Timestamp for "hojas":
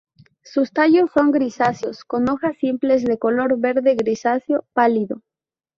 2.27-2.57